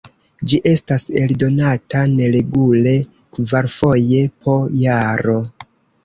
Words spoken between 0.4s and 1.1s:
Ĝi estas